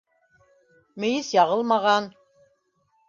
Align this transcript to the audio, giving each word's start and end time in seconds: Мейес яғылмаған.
Мейес 1.03 1.29
яғылмаған. 1.35 2.11